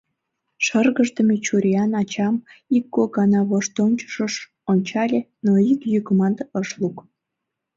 [0.65, 2.35] Шыргыждыме чуриян ачам
[2.75, 4.33] ик-кок гана воштончышыш
[4.71, 6.97] ончале, но ик йӱкымат ыш лук.